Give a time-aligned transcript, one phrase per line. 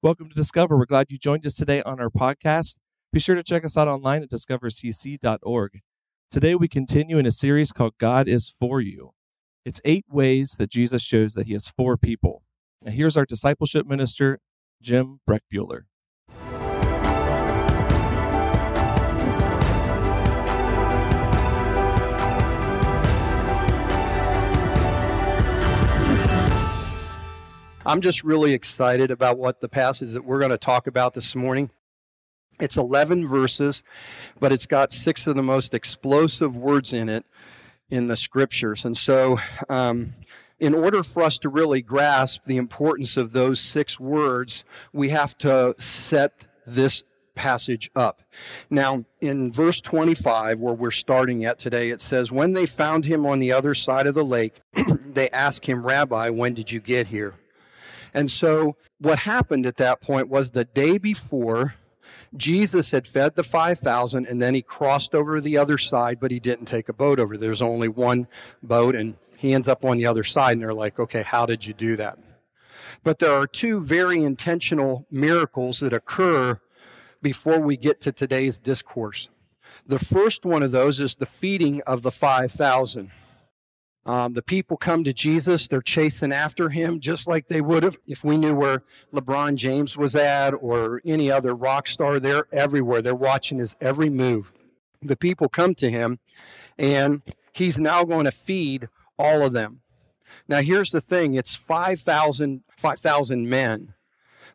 [0.00, 0.78] Welcome to Discover.
[0.78, 2.78] We're glad you joined us today on our podcast.
[3.12, 5.80] Be sure to check us out online at discovercc.org.
[6.30, 9.10] Today we continue in a series called God is for you.
[9.64, 12.44] It's eight ways that Jesus shows that he is for people.
[12.80, 14.38] Now here's our discipleship minister,
[14.80, 15.86] Jim Breckbuehler.
[27.88, 31.34] I'm just really excited about what the passage that we're going to talk about this
[31.34, 31.70] morning.
[32.60, 33.82] It's 11 verses,
[34.38, 37.24] but it's got six of the most explosive words in it
[37.88, 38.84] in the scriptures.
[38.84, 39.38] And so,
[39.70, 40.12] um,
[40.60, 45.38] in order for us to really grasp the importance of those six words, we have
[45.38, 48.20] to set this passage up.
[48.68, 53.24] Now, in verse 25, where we're starting at today, it says, When they found him
[53.24, 54.60] on the other side of the lake,
[55.06, 57.32] they asked him, Rabbi, when did you get here?
[58.14, 61.74] And so what happened at that point was the day before,
[62.36, 66.40] Jesus had fed the 5,000 and then he crossed over the other side, but he
[66.40, 67.36] didn't take a boat over.
[67.36, 68.26] There's only one
[68.62, 71.64] boat and he ends up on the other side and they're like, okay, how did
[71.64, 72.18] you do that?
[73.04, 76.60] But there are two very intentional miracles that occur
[77.22, 79.28] before we get to today's discourse.
[79.86, 83.10] The first one of those is the feeding of the 5,000.
[84.08, 87.98] Um, the people come to Jesus, they're chasing after him just like they would have
[88.06, 92.18] if we knew where LeBron James was at or any other rock star.
[92.18, 94.50] They're everywhere, they're watching his every move.
[95.02, 96.20] The people come to him,
[96.78, 97.20] and
[97.52, 99.82] he's now going to feed all of them.
[100.48, 103.92] Now, here's the thing it's 5,000 5, men,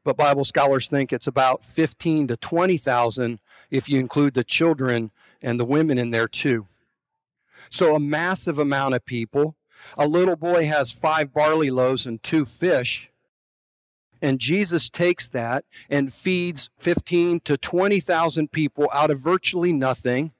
[0.03, 5.11] but Bible scholars think it's about 15 to 20,000 if you include the children
[5.43, 6.65] and the women in there too.
[7.73, 9.55] So a massive amount of people.
[9.97, 13.09] A little boy has five barley loaves and two fish.
[14.21, 20.33] And Jesus takes that and feeds 15 to 20,000 people out of virtually nothing.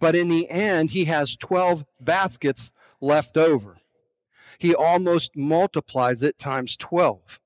[0.00, 2.70] But in the end, he has 12 baskets
[3.02, 3.76] left over.
[4.58, 7.38] He almost multiplies it times 12.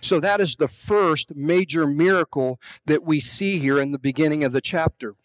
[0.00, 4.54] So that is the first major miracle that we see here in the beginning of
[4.54, 5.16] the chapter.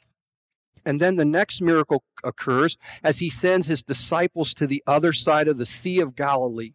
[0.85, 5.47] And then the next miracle occurs as he sends his disciples to the other side
[5.47, 6.73] of the Sea of Galilee.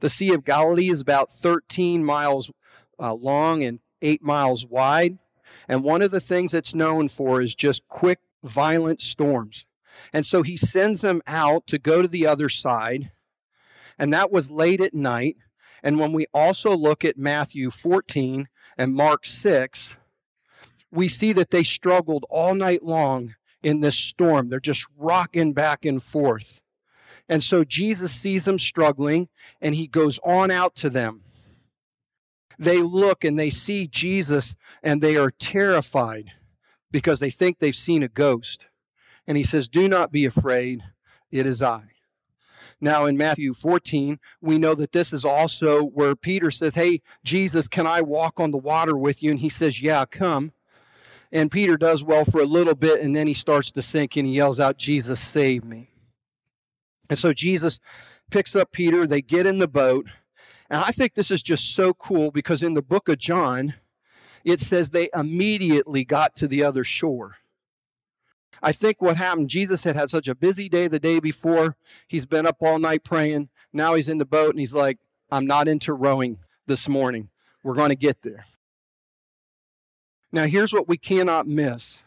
[0.00, 2.50] The Sea of Galilee is about 13 miles
[2.98, 5.18] uh, long and 8 miles wide.
[5.68, 9.66] And one of the things it's known for is just quick, violent storms.
[10.12, 13.10] And so he sends them out to go to the other side.
[13.98, 15.36] And that was late at night.
[15.82, 18.48] And when we also look at Matthew 14
[18.78, 19.96] and Mark 6,
[20.90, 24.48] we see that they struggled all night long in this storm.
[24.48, 26.60] They're just rocking back and forth.
[27.28, 29.28] And so Jesus sees them struggling
[29.60, 31.22] and he goes on out to them.
[32.58, 36.32] They look and they see Jesus and they are terrified
[36.90, 38.66] because they think they've seen a ghost.
[39.26, 40.82] And he says, Do not be afraid,
[41.30, 41.84] it is I.
[42.80, 47.68] Now, in Matthew 14, we know that this is also where Peter says, Hey, Jesus,
[47.68, 49.30] can I walk on the water with you?
[49.30, 50.52] And he says, Yeah, come.
[51.32, 54.26] And Peter does well for a little bit, and then he starts to sink and
[54.26, 55.90] he yells out, Jesus, save me.
[57.08, 57.78] And so Jesus
[58.30, 60.06] picks up Peter, they get in the boat.
[60.68, 63.74] And I think this is just so cool because in the book of John,
[64.44, 67.36] it says they immediately got to the other shore.
[68.62, 71.76] I think what happened, Jesus had had such a busy day the day before.
[72.06, 73.48] He's been up all night praying.
[73.72, 74.98] Now he's in the boat and he's like,
[75.30, 77.30] I'm not into rowing this morning.
[77.62, 78.46] We're going to get there.
[80.32, 82.02] Now, here's what we cannot miss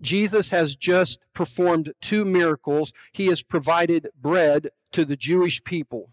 [0.00, 2.92] Jesus has just performed two miracles.
[3.12, 6.10] He has provided bread to the Jewish people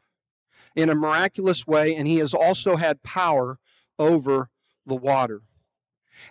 [0.76, 3.60] in a miraculous way, and he has also had power
[4.00, 4.50] over
[4.86, 5.42] the water.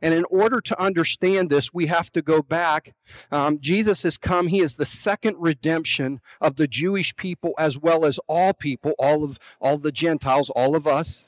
[0.01, 2.95] And in order to understand this, we have to go back.
[3.31, 4.47] Um, Jesus has come.
[4.47, 9.25] He is the second redemption of the Jewish people as well as all people, all
[9.25, 11.25] of all the Gentiles, all of us.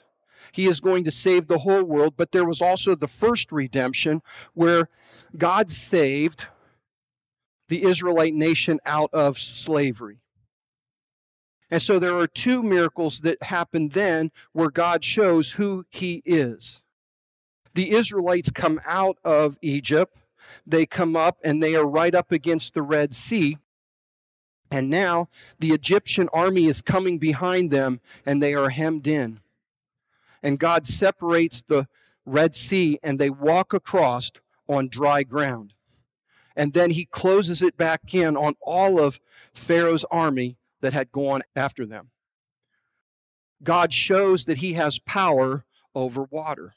[0.54, 2.14] He is going to save the whole world.
[2.16, 4.88] But there was also the first redemption where
[5.36, 6.46] God saved
[7.68, 10.20] the Israelite nation out of slavery.
[11.72, 16.84] And so there are two miracles that happen then where God shows who he is.
[17.74, 20.16] The Israelites come out of Egypt,
[20.64, 23.58] they come up and they are right up against the Red Sea.
[24.70, 29.40] And now the Egyptian army is coming behind them and they are hemmed in
[30.44, 31.88] and God separates the
[32.26, 34.30] Red Sea and they walk across
[34.68, 35.72] on dry ground.
[36.54, 39.18] And then he closes it back in on all of
[39.54, 42.10] Pharaoh's army that had gone after them.
[43.62, 45.64] God shows that he has power
[45.94, 46.74] over water.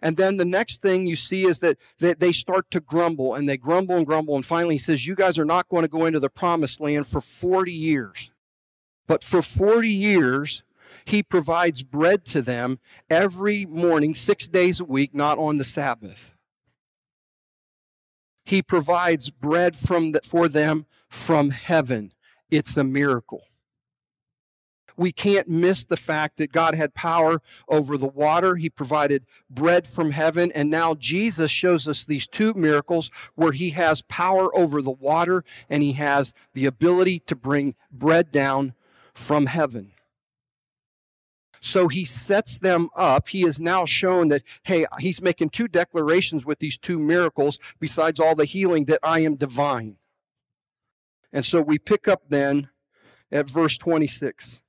[0.00, 3.56] And then the next thing you see is that, they start to grumble and they
[3.56, 4.36] grumble and grumble.
[4.36, 7.06] And finally, he says, You guys are not going to go into the promised land
[7.06, 8.30] for 40 years.
[9.06, 10.62] But for 40 years,
[11.04, 16.32] he provides bread to them every morning, six days a week, not on the Sabbath.
[18.44, 22.12] He provides bread from the, for them from heaven.
[22.50, 23.42] It's a miracle
[24.96, 28.56] we can't miss the fact that God had power over the water.
[28.56, 30.52] He provided bread from heaven.
[30.52, 35.44] And now Jesus shows us these two miracles where he has power over the water
[35.68, 38.74] and he has the ability to bring bread down
[39.12, 39.92] from heaven.
[41.64, 43.30] So he sets them up.
[43.30, 48.20] He has now shown that, hey, he's making two declarations with these two miracles, besides
[48.20, 49.96] all the healing, that I am divine.
[51.32, 52.68] And so we pick up then
[53.32, 54.60] at verse 26.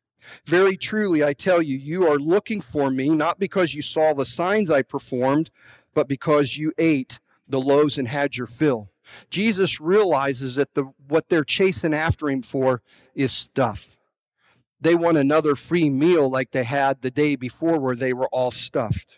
[0.46, 4.26] Very truly, I tell you, you are looking for me, not because you saw the
[4.26, 5.52] signs I performed,
[5.94, 8.90] but because you ate the loaves and had your fill.
[9.30, 12.82] Jesus realizes that the, what they're chasing after him for
[13.14, 13.98] is stuff.
[14.86, 18.52] They want another free meal like they had the day before, where they were all
[18.52, 19.18] stuffed.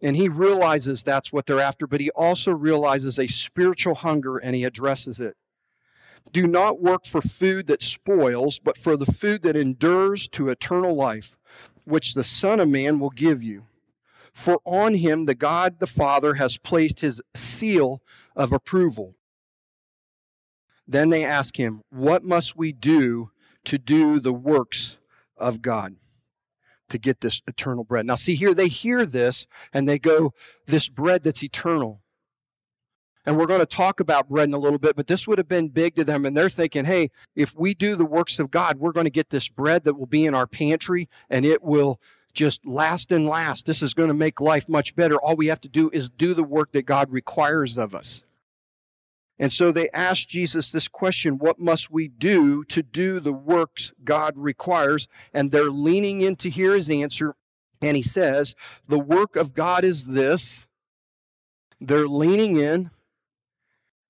[0.00, 4.54] And he realizes that's what they're after, but he also realizes a spiritual hunger and
[4.54, 5.36] he addresses it.
[6.30, 10.94] Do not work for food that spoils, but for the food that endures to eternal
[10.94, 11.36] life,
[11.82, 13.64] which the Son of Man will give you.
[14.32, 18.00] For on him the God the Father has placed his seal
[18.36, 19.16] of approval.
[20.86, 23.32] Then they ask him, What must we do
[23.68, 24.98] to do the works
[25.36, 25.96] of God?
[26.88, 28.06] To get this eternal bread.
[28.06, 30.32] Now, see here, they hear this and they go,
[30.66, 32.00] This bread that's eternal.
[33.26, 35.48] And we're going to talk about bread in a little bit, but this would have
[35.48, 36.24] been big to them.
[36.24, 39.28] And they're thinking, hey, if we do the works of God, we're going to get
[39.28, 42.00] this bread that will be in our pantry and it will
[42.32, 43.66] just last and last.
[43.66, 45.16] This is going to make life much better.
[45.16, 48.22] All we have to do is do the work that God requires of us.
[49.38, 53.92] And so they asked Jesus this question What must we do to do the works
[54.04, 55.08] God requires?
[55.32, 57.34] And they're leaning in to hear his answer.
[57.80, 58.54] And he says,
[58.88, 60.66] The work of God is this.
[61.80, 62.90] They're leaning in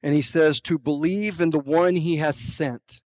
[0.03, 3.01] and he says, to believe in the one he has sent.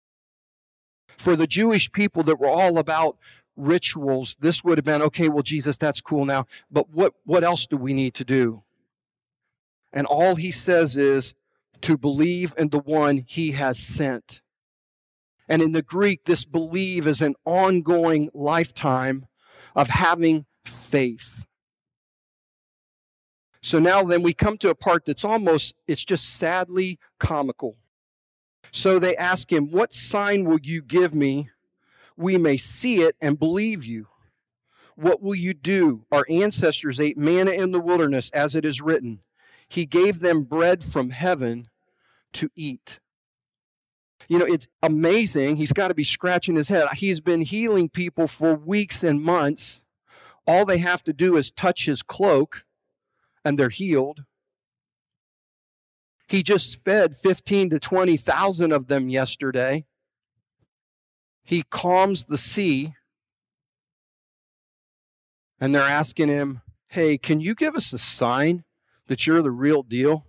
[1.17, 3.17] For the Jewish people that were all about
[3.56, 7.67] rituals, this would have been, okay, well, Jesus, that's cool now, but what, what else
[7.67, 8.62] do we need to do?
[9.93, 11.34] And all he says is
[11.82, 14.41] to believe in the one he has sent.
[15.49, 19.27] And in the Greek, this believe is an ongoing lifetime
[19.75, 21.44] of having faith.
[23.62, 27.77] So now then we come to a part that's almost, it's just sadly comical.
[28.73, 31.50] So they ask him, What sign will you give me?
[32.17, 34.06] We may see it and believe you.
[34.94, 36.05] What will you do?
[36.12, 39.21] Our ancestors ate manna in the wilderness, as it is written.
[39.67, 41.69] He gave them bread from heaven
[42.35, 43.00] to eat.
[44.29, 45.56] You know, it's amazing.
[45.56, 46.88] He's got to be scratching his head.
[46.94, 49.82] He's been healing people for weeks and months.
[50.47, 52.65] All they have to do is touch his cloak
[53.44, 54.25] and they're healed.
[56.29, 59.85] He just fed 15 to 20,000 of them yesterday.
[61.43, 62.94] He calms the sea.
[65.59, 68.65] And they're asking him, Hey, can you give us a sign
[69.08, 70.27] that you're the real deal?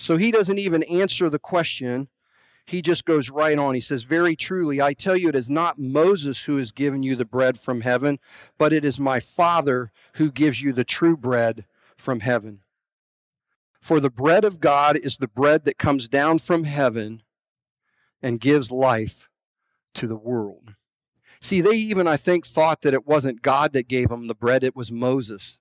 [0.00, 2.08] So he doesn't even answer the question
[2.64, 3.74] he just goes right on.
[3.74, 7.16] He says, Very truly, I tell you, it is not Moses who has given you
[7.16, 8.18] the bread from heaven,
[8.58, 11.64] but it is my Father who gives you the true bread
[11.96, 12.60] from heaven.
[13.80, 17.22] For the bread of God is the bread that comes down from heaven
[18.22, 19.28] and gives life
[19.94, 20.74] to the world.
[21.40, 24.62] See, they even, I think, thought that it wasn't God that gave them the bread,
[24.62, 25.58] it was Moses.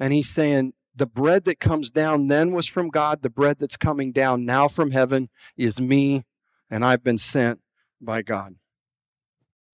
[0.00, 3.22] And he's saying, the bread that comes down then was from God.
[3.22, 6.24] The bread that's coming down now from heaven is me,
[6.70, 7.60] and I've been sent
[8.00, 8.56] by God.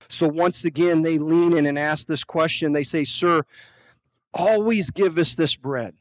[0.08, 2.72] So once again, they lean in and ask this question.
[2.72, 3.42] They say, Sir,
[4.32, 5.94] always give us this bread.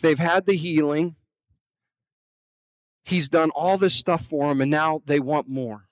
[0.00, 1.16] They've had the healing.
[3.04, 5.88] He's done all this stuff for them, and now they want more.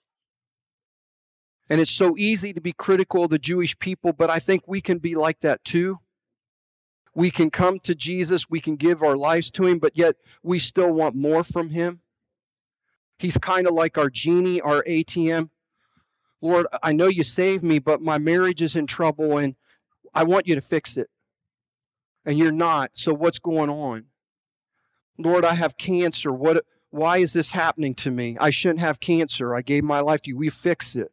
[1.69, 4.81] And it's so easy to be critical of the Jewish people, but I think we
[4.81, 5.99] can be like that too.
[7.17, 10.59] We can come to Jesus, we can give our lives to Him, but yet we
[10.59, 12.01] still want more from Him.
[13.19, 15.49] He's kind of like our genie, our ATM.
[16.43, 19.57] Lord, I know you saved me, but my marriage is in trouble and
[20.13, 21.09] I want you to fix it.
[22.27, 24.05] And you're not, so what's going on?
[25.17, 26.31] Lord, I have cancer.
[26.31, 28.37] What why is this happening to me?
[28.39, 29.55] I shouldn't have cancer.
[29.55, 30.37] I gave my life to you.
[30.37, 31.11] We fix it.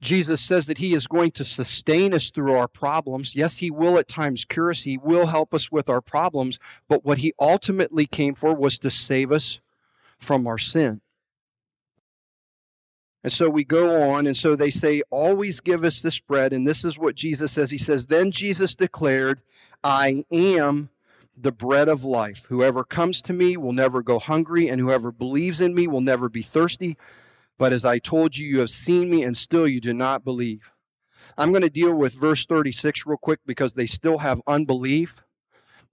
[0.00, 3.36] Jesus says that He is going to sustain us through our problems.
[3.36, 7.04] Yes, He will at times cure us, He will help us with our problems, but
[7.04, 9.60] what He ultimately came for was to save us
[10.18, 11.00] from our sin.
[13.22, 16.52] And so we go on, and so they say, Always give us this bread.
[16.52, 17.70] And this is what Jesus says.
[17.70, 19.42] He says, Then Jesus declared,
[19.84, 20.88] I am
[21.36, 22.46] the bread of life.
[22.48, 26.28] Whoever comes to me will never go hungry, and whoever believes in me will never
[26.28, 26.96] be thirsty.
[27.60, 30.72] But as I told you, you have seen me, and still you do not believe.
[31.36, 35.22] I'm going to deal with verse 36 real quick because they still have unbelief.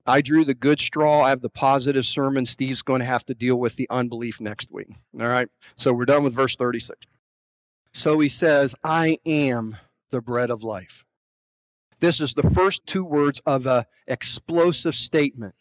[0.06, 1.24] I drew the good straw.
[1.24, 2.46] I have the positive sermon.
[2.46, 4.88] Steve's going to have to deal with the unbelief next week.
[5.20, 5.50] All right.
[5.76, 7.06] So we're done with verse 36.
[7.92, 9.76] So he says, I am
[10.10, 11.04] the bread of life.
[12.00, 15.56] This is the first two words of an explosive statement.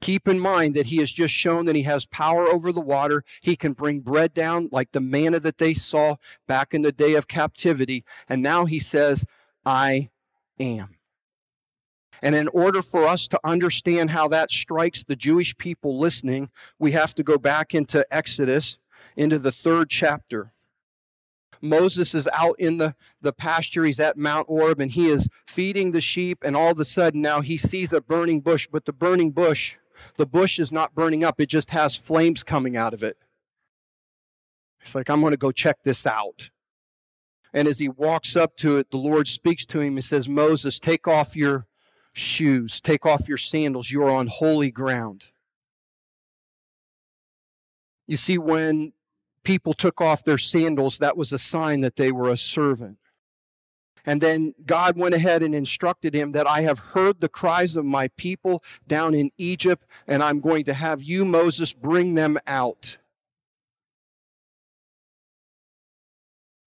[0.00, 3.24] Keep in mind that he has just shown that he has power over the water.
[3.40, 7.14] He can bring bread down like the manna that they saw back in the day
[7.14, 8.04] of captivity.
[8.28, 9.24] And now he says,
[9.66, 10.10] I
[10.60, 10.94] am.
[12.22, 16.92] And in order for us to understand how that strikes the Jewish people listening, we
[16.92, 18.78] have to go back into Exodus,
[19.16, 20.52] into the third chapter.
[21.60, 23.84] Moses is out in the, the pasture.
[23.84, 26.38] He's at Mount Horeb and he is feeding the sheep.
[26.44, 29.76] And all of a sudden now he sees a burning bush, but the burning bush,
[30.16, 31.40] the bush is not burning up.
[31.40, 33.18] It just has flames coming out of it.
[34.80, 36.50] It's like, I'm going to go check this out.
[37.52, 40.78] And as he walks up to it, the Lord speaks to him and says, Moses,
[40.78, 41.66] take off your
[42.12, 43.90] shoes, take off your sandals.
[43.90, 45.26] You are on holy ground.
[48.06, 48.92] You see, when
[49.44, 52.98] people took off their sandals, that was a sign that they were a servant.
[54.08, 57.84] And then God went ahead and instructed him that I have heard the cries of
[57.84, 62.96] my people down in Egypt, and I'm going to have you, Moses, bring them out.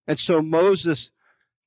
[0.05, 1.10] And so Moses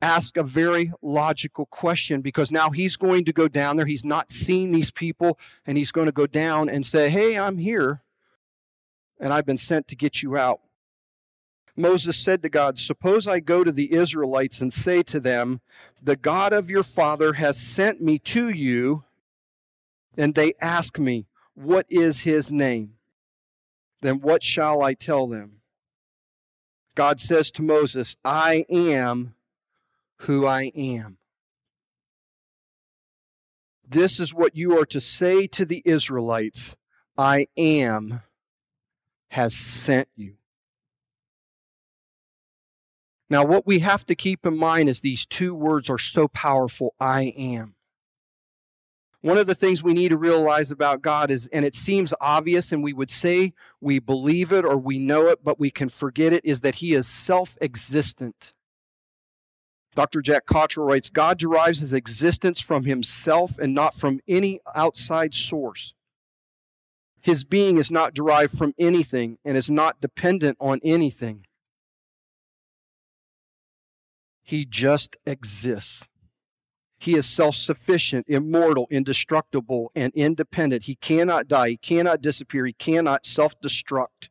[0.01, 3.87] asked a very logical question because now he's going to go down there.
[3.87, 7.59] He's not seen these people, and he's going to go down and say, Hey, I'm
[7.59, 8.05] here,
[9.19, 10.61] and I've been sent to get you out.
[11.77, 15.61] Moses said to God, Suppose I go to the Israelites and say to them,
[16.03, 19.05] The God of your father has sent me to you,
[20.17, 22.95] and they ask me, What is his name?
[24.03, 25.61] Then what shall I tell them?
[26.95, 29.35] God says to Moses, I am
[30.19, 31.19] who I am.
[33.87, 36.77] This is what you are to say to the Israelites
[37.19, 38.23] I am
[39.29, 40.35] has sent you.
[43.35, 46.95] Now, what we have to keep in mind is these two words are so powerful
[47.01, 47.75] I am.
[49.23, 52.71] One of the things we need to realize about God is, and it seems obvious,
[52.71, 56.33] and we would say we believe it or we know it, but we can forget
[56.33, 58.53] it, is that He is self existent.
[59.97, 60.23] Dr.
[60.23, 65.93] Jack Cottrell writes God derives his existence from himself and not from any outside source.
[67.21, 71.47] His being is not derived from anything and is not dependent on anything.
[74.45, 76.07] He just exists.
[76.99, 80.85] He is self sufficient, immortal, indestructible, and independent.
[80.85, 81.71] He cannot die.
[81.71, 82.67] He cannot disappear.
[82.67, 84.29] He cannot self destruct.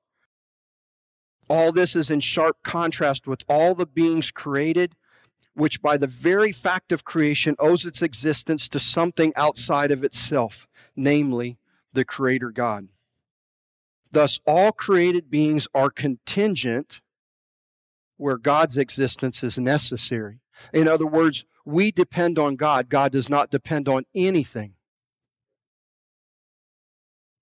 [1.49, 4.95] All this is in sharp contrast with all the beings created,
[5.55, 10.67] which by the very fact of creation owes its existence to something outside of itself,
[10.95, 11.57] namely
[11.91, 12.87] the Creator God.
[14.11, 17.01] Thus, all created beings are contingent
[18.23, 20.39] where God's existence is necessary.
[20.71, 22.87] In other words, we depend on God.
[22.87, 24.75] God does not depend on anything.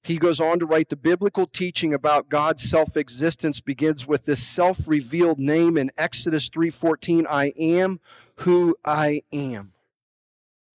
[0.03, 5.37] He goes on to write the biblical teaching about God's self-existence begins with this self-revealed
[5.37, 7.99] name in Exodus 3:14, I am
[8.37, 9.73] who I am.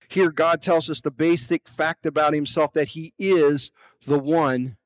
[0.08, 3.72] Here God tells us the basic fact about himself that he is
[4.06, 4.76] the one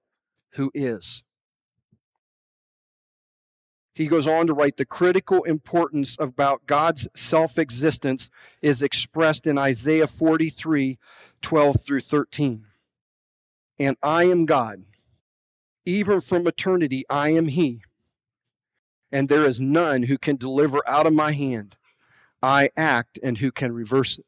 [0.53, 1.23] who is.
[4.01, 8.31] He goes on to write the critical importance about God's self existence
[8.63, 10.99] is expressed in Isaiah 43
[11.43, 12.65] 12 through 13.
[13.79, 14.85] And I am God.
[15.85, 17.83] Even from eternity, I am He.
[19.13, 21.77] And there is none who can deliver out of my hand.
[22.43, 24.25] I act, and who can reverse it.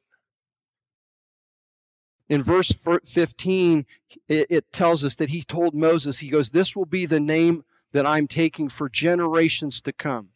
[2.28, 2.70] In verse
[3.06, 3.86] 15,
[4.28, 8.06] it, tells us that he told Moses, he goes, This will be the name that
[8.06, 10.30] I'm taking for generations to come.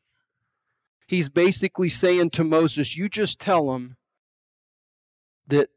[1.07, 3.97] He's basically saying to Moses, You just tell him
[5.47, 5.71] that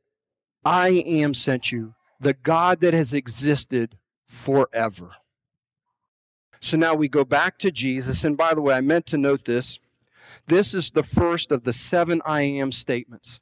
[0.66, 5.12] I am sent you, the God that has existed forever.
[6.60, 8.24] So now we go back to Jesus.
[8.24, 9.80] And by the way, I meant to note this.
[10.48, 13.40] This is the first of the seven I am statements.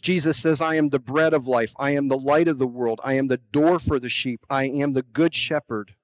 [0.00, 1.74] Jesus says, I am the bread of life.
[1.78, 3.00] I am the light of the world.
[3.02, 4.46] I am the door for the sheep.
[4.48, 5.96] I am the good shepherd.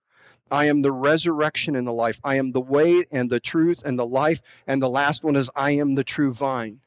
[0.51, 2.21] I am the resurrection and the life.
[2.23, 4.43] I am the way and the truth and the life.
[4.67, 6.81] And the last one is, I am the true vine.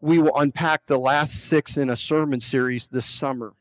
[0.00, 3.54] We will unpack the last six in a sermon series this summer.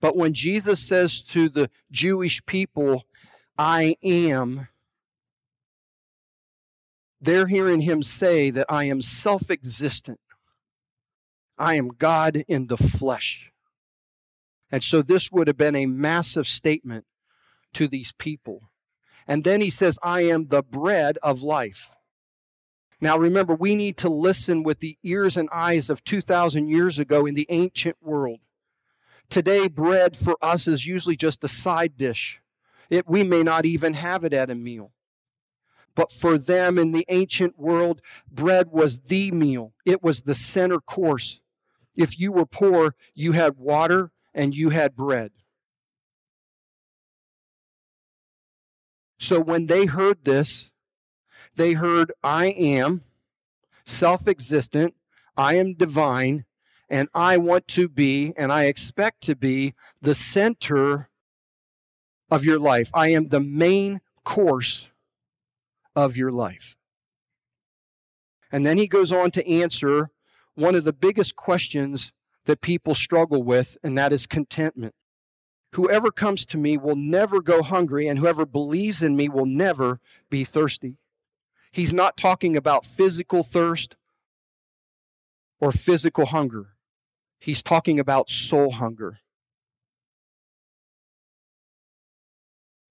[0.00, 3.04] But when Jesus says to the Jewish people,
[3.56, 4.68] I am,
[7.20, 10.20] they're hearing him say that I am self existent.
[11.58, 13.50] I am God in the flesh.
[14.70, 17.04] And so this would have been a massive statement
[17.74, 18.70] to these people.
[19.26, 21.94] And then he says, I am the bread of life.
[23.00, 27.26] Now remember, we need to listen with the ears and eyes of 2,000 years ago
[27.26, 28.40] in the ancient world.
[29.28, 32.40] Today, bread for us is usually just a side dish.
[32.88, 34.92] It, we may not even have it at a meal.
[35.94, 39.74] But for them in the ancient world, bread was the meal.
[39.84, 41.40] It was the center course.
[41.94, 45.32] If you were poor, you had water and you had bread.
[49.18, 50.70] So when they heard this,
[51.56, 53.02] they heard, I am
[53.84, 54.94] self existent,
[55.36, 56.44] I am divine,
[56.88, 61.08] and I want to be, and I expect to be, the center
[62.30, 62.90] of your life.
[62.94, 64.90] I am the main course
[65.96, 66.76] of your life.
[68.52, 70.10] And then he goes on to answer
[70.54, 72.12] one of the biggest questions
[72.44, 74.94] that people struggle with, and that is contentment.
[75.72, 80.00] Whoever comes to me will never go hungry, and whoever believes in me will never
[80.30, 80.96] be thirsty.
[81.70, 83.96] He's not talking about physical thirst
[85.60, 86.68] or physical hunger.
[87.38, 89.18] He's talking about soul hunger.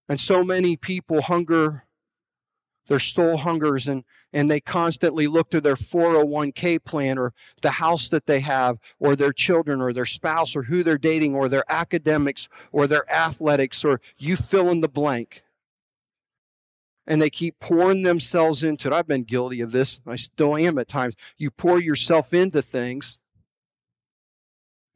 [0.08, 1.84] And so many people hunger,
[2.88, 4.02] their soul hungers, and,
[4.32, 9.14] and they constantly look to their 401k plan or the house that they have, or
[9.14, 13.84] their children, or their spouse, or who they're dating, or their academics, or their athletics,
[13.84, 15.42] or you fill in the blank.
[17.06, 18.94] And they keep pouring themselves into it.
[18.94, 20.00] I've been guilty of this.
[20.06, 21.14] I still am at times.
[21.36, 23.18] You pour yourself into things,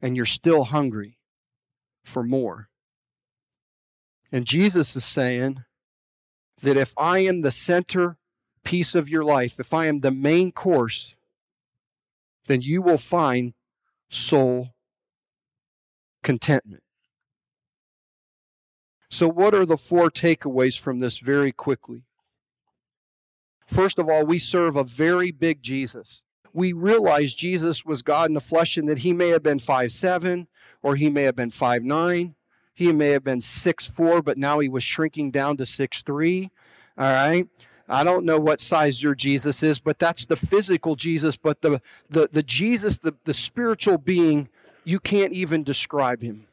[0.01, 1.17] and you're still hungry
[2.03, 2.69] for more.
[4.31, 5.63] And Jesus is saying
[6.63, 8.17] that if I am the center
[8.63, 11.15] piece of your life, if I am the main course,
[12.47, 13.53] then you will find
[14.09, 14.69] soul
[16.23, 16.83] contentment.
[19.09, 22.03] So, what are the four takeaways from this very quickly?
[23.67, 26.23] First of all, we serve a very big Jesus.
[26.53, 29.91] We realize Jesus was God in the flesh and that he may have been five
[29.91, 30.47] seven,
[30.81, 32.35] or he may have been five nine.
[32.73, 36.51] He may have been six four, but now he was shrinking down to six three.
[36.97, 37.47] All right.
[37.89, 41.35] I don't know what size your Jesus is, but that's the physical Jesus.
[41.35, 44.49] But the the, the Jesus, the, the spiritual being,
[44.83, 46.47] you can't even describe him.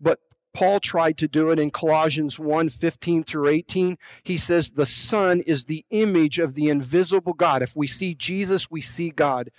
[0.00, 0.20] But
[0.52, 3.98] Paul tried to do it in Colossians 1 15 through 18.
[4.22, 7.62] He says, The Son is the image of the invisible God.
[7.62, 9.50] If we see Jesus, we see God.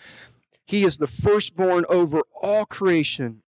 [0.65, 3.43] He is the firstborn over all creation.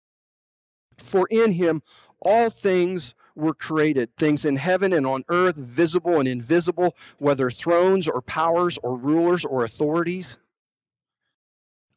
[0.98, 1.82] For in him
[2.20, 8.08] all things were created, things in heaven and on earth, visible and invisible, whether thrones
[8.08, 10.38] or powers or rulers or authorities.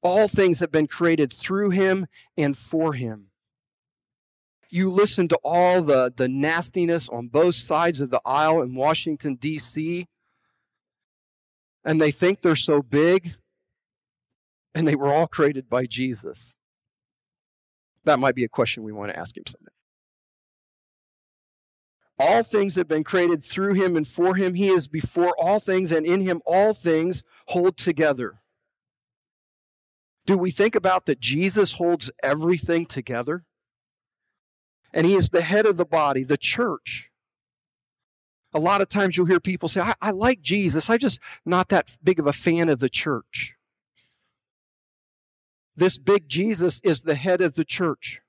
[0.03, 3.27] All things have been created through him and for him.
[4.69, 9.35] You listen to all the, the nastiness on both sides of the aisle in Washington,
[9.35, 10.07] D.C.,
[11.85, 13.37] and they think they're so big,
[14.75, 16.55] and they were all created by Jesus.
[18.05, 19.73] That might be a question we want to ask him someday.
[22.19, 24.55] All things have been created through him and for him.
[24.55, 28.41] He is before all things, and in him all things hold together.
[30.27, 33.45] Do we think about that Jesus holds everything together?
[34.93, 37.11] And he is the head of the body, the church.
[38.53, 41.69] A lot of times you'll hear people say, I, I like Jesus, I'm just not
[41.69, 43.55] that big of a fan of the church.
[45.81, 48.21] This big Jesus is the head of the church.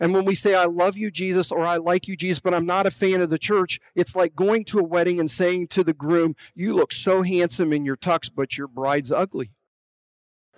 [0.00, 2.64] And when we say, I love you, Jesus, or I like you, Jesus, but I'm
[2.64, 5.84] not a fan of the church, it's like going to a wedding and saying to
[5.84, 9.50] the groom, You look so handsome in your tux, but your bride's ugly.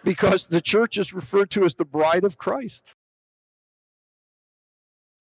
[0.04, 2.84] Because the church is referred to as the bride of Christ.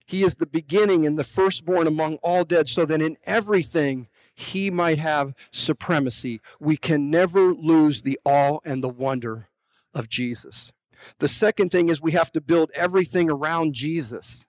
[0.06, 4.70] He is the beginning and the firstborn among all dead, so that in everything he
[4.70, 6.42] might have supremacy.
[6.60, 9.48] We can never lose the awe and the wonder
[9.94, 10.72] of Jesus.
[11.20, 14.46] The second thing is we have to build everything around Jesus.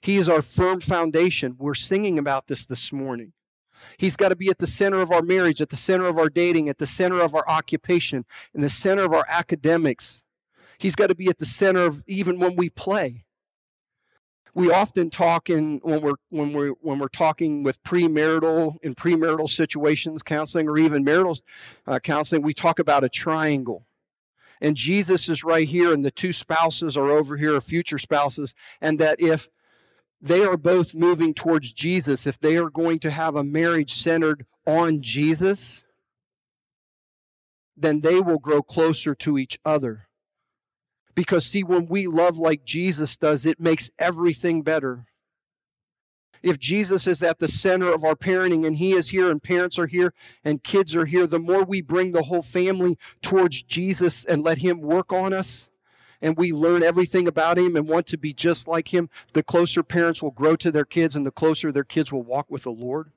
[0.00, 1.56] He is our firm foundation.
[1.58, 3.32] We're singing about this this morning.
[3.98, 6.28] He's got to be at the center of our marriage, at the center of our
[6.28, 8.24] dating, at the center of our occupation,
[8.54, 10.22] in the center of our academics.
[10.78, 13.24] He's got to be at the center of even when we play.
[14.54, 19.50] We often talk in when we're when we're when we're talking with premarital in premarital
[19.50, 21.38] situations, counseling, or even marital
[21.86, 22.40] uh, counseling.
[22.40, 23.86] We talk about a triangle,
[24.60, 28.98] and Jesus is right here, and the two spouses are over here, future spouses, and
[28.98, 29.48] that if
[30.20, 34.46] they are both moving towards Jesus, if they are going to have a marriage centered
[34.66, 35.82] on Jesus,
[37.76, 40.08] then they will grow closer to each other.
[41.14, 45.06] Because, see, when we love like Jesus does, it makes everything better.
[46.42, 49.78] If Jesus is at the center of our parenting and He is here, and parents
[49.78, 50.12] are here,
[50.44, 54.58] and kids are here, the more we bring the whole family towards Jesus and let
[54.58, 55.66] Him work on us,
[56.20, 59.82] and we learn everything about him and want to be just like him, the closer
[59.82, 62.72] parents will grow to their kids and the closer their kids will walk with the
[62.72, 63.10] Lord.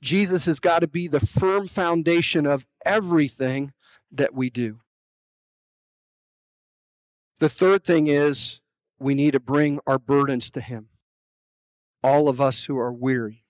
[0.00, 3.72] Jesus has got to be the firm foundation of everything
[4.10, 4.80] that we do.
[7.38, 8.60] The third thing is
[8.98, 10.89] we need to bring our burdens to Him.
[12.02, 13.44] All of us who are weary.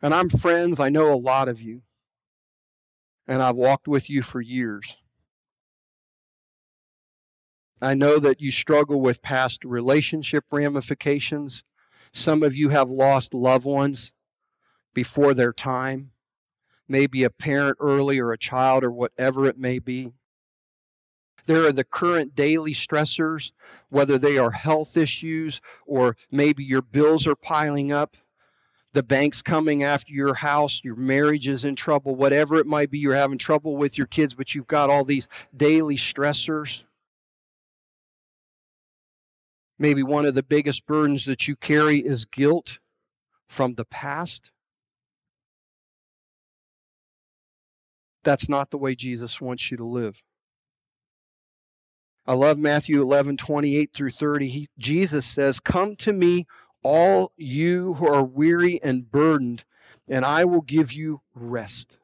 [0.00, 1.82] And I'm friends, I know a lot of you.
[3.26, 4.96] And I've walked with you for years.
[7.80, 11.62] I know that you struggle with past relationship ramifications.
[12.12, 14.12] Some of you have lost loved ones
[14.94, 16.10] before their time,
[16.88, 20.12] maybe a parent early or a child or whatever it may be.
[21.48, 23.52] There are the current daily stressors,
[23.88, 28.18] whether they are health issues or maybe your bills are piling up,
[28.92, 32.98] the bank's coming after your house, your marriage is in trouble, whatever it might be,
[32.98, 36.84] you're having trouble with your kids, but you've got all these daily stressors.
[39.78, 42.78] Maybe one of the biggest burdens that you carry is guilt
[43.46, 44.50] from the past.
[48.22, 50.22] That's not the way Jesus wants you to live.
[52.28, 54.48] I love Matthew 11, 28 through 30.
[54.48, 56.46] He, Jesus says, Come to me,
[56.82, 59.64] all you who are weary and burdened,
[60.06, 61.96] and I will give you rest.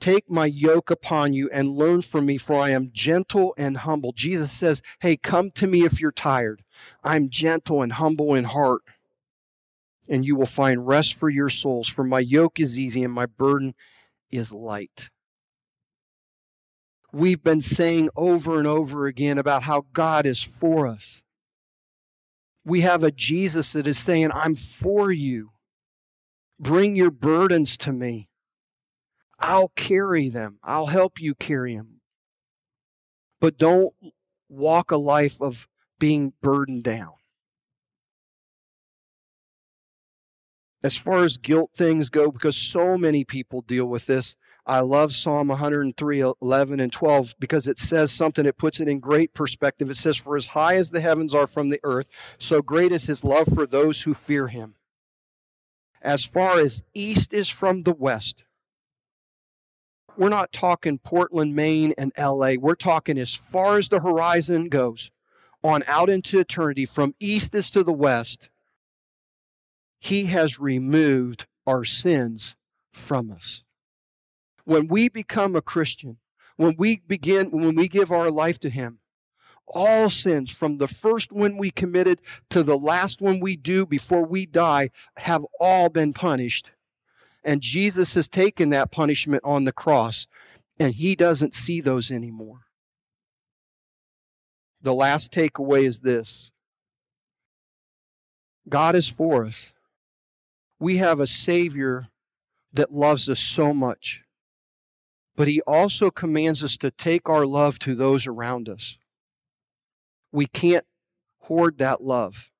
[0.00, 4.12] Take my yoke upon you and learn from me, for I am gentle and humble.
[4.12, 6.64] Jesus says, Hey, come to me if you're tired.
[7.04, 8.80] I'm gentle and humble in heart,
[10.08, 11.86] and you will find rest for your souls.
[11.86, 13.74] For my yoke is easy and my burden
[14.30, 15.10] is light.
[17.12, 21.22] We've been saying over and over again about how God is for us.
[22.64, 25.50] We have a Jesus that is saying, I'm for you.
[26.58, 28.28] Bring your burdens to me.
[29.38, 30.58] I'll carry them.
[30.62, 32.00] I'll help you carry them.
[33.40, 33.92] But don't
[34.48, 35.66] walk a life of
[35.98, 37.12] being burdened down.
[40.84, 45.12] As far as guilt things go, because so many people deal with this, I love
[45.12, 49.90] Psalm 103, 11 and 12 because it says something, it puts it in great perspective.
[49.90, 53.06] It says, For as high as the heavens are from the earth, so great is
[53.06, 54.76] his love for those who fear him.
[56.00, 58.44] As far as east is from the west,
[60.16, 62.54] we're not talking Portland, Maine, and LA.
[62.54, 65.10] We're talking as far as the horizon goes,
[65.64, 68.48] on out into eternity, from east is to the west.
[69.98, 72.54] He has removed our sins
[72.92, 73.64] from us.
[74.64, 76.18] When we become a Christian,
[76.56, 78.98] when we begin, when we give our life to Him,
[79.66, 82.20] all sins from the first one we committed
[82.50, 86.72] to the last one we do before we die have all been punished
[87.44, 90.26] and Jesus has taken that punishment on the cross,
[90.78, 92.66] and he doesn't see those anymore.
[94.80, 96.50] The last takeaway is this
[98.68, 99.72] God is for us.
[100.78, 102.08] We have a Savior
[102.72, 104.22] that loves us so much,
[105.36, 108.98] but He also commands us to take our love to those around us.
[110.30, 110.86] We can't
[111.40, 112.50] hoard that love.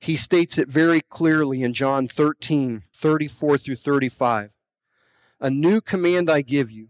[0.00, 4.50] He states it very clearly in John 13, 34 through 35.
[5.40, 6.88] A new command I give you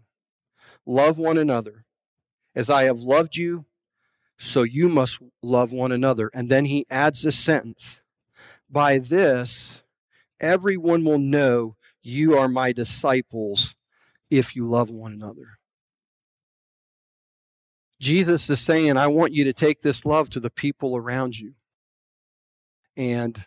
[0.85, 1.85] love one another.
[2.55, 3.65] As I have loved you,
[4.37, 6.31] so you must love one another.
[6.33, 7.99] And then he adds this sentence
[8.69, 9.81] By this,
[10.39, 13.75] everyone will know you are my disciples
[14.29, 15.57] if you love one another.
[17.99, 21.53] Jesus is saying, I want you to take this love to the people around you.
[22.95, 23.45] And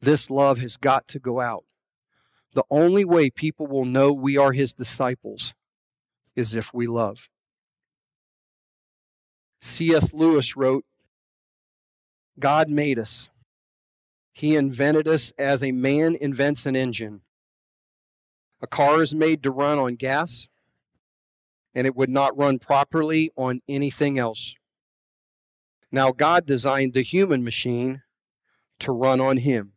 [0.00, 1.64] this love has got to go out.
[2.54, 5.54] The only way people will know we are his disciples
[6.34, 7.28] is if we love.
[9.60, 10.12] C.S.
[10.12, 10.84] Lewis wrote
[12.38, 13.28] God made us,
[14.32, 17.20] He invented us as a man invents an engine.
[18.62, 20.46] A car is made to run on gas,
[21.74, 24.54] and it would not run properly on anything else.
[25.90, 28.02] Now, God designed the human machine
[28.80, 29.72] to run on Him.